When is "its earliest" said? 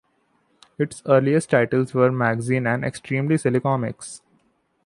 0.79-1.51